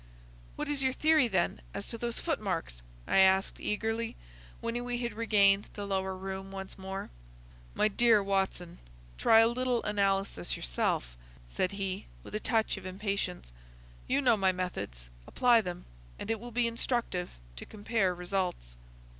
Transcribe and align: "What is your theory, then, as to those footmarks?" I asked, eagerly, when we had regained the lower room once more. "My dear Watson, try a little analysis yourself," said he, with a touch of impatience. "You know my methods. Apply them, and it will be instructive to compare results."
"What 0.55 0.67
is 0.67 0.81
your 0.81 0.93
theory, 0.93 1.27
then, 1.27 1.61
as 1.75 1.85
to 1.89 1.97
those 1.99 2.17
footmarks?" 2.17 2.81
I 3.05 3.17
asked, 3.19 3.59
eagerly, 3.59 4.15
when 4.59 4.83
we 4.83 4.97
had 4.97 5.13
regained 5.13 5.67
the 5.75 5.85
lower 5.85 6.17
room 6.17 6.49
once 6.49 6.75
more. 6.75 7.11
"My 7.75 7.87
dear 7.87 8.23
Watson, 8.23 8.79
try 9.19 9.41
a 9.41 9.47
little 9.47 9.83
analysis 9.83 10.57
yourself," 10.57 11.15
said 11.47 11.73
he, 11.73 12.07
with 12.23 12.33
a 12.33 12.39
touch 12.39 12.77
of 12.77 12.85
impatience. 12.87 13.51
"You 14.07 14.21
know 14.23 14.35
my 14.35 14.51
methods. 14.51 15.07
Apply 15.27 15.61
them, 15.61 15.85
and 16.17 16.31
it 16.31 16.39
will 16.39 16.49
be 16.49 16.65
instructive 16.65 17.29
to 17.57 17.65
compare 17.67 18.15
results." 18.15 18.75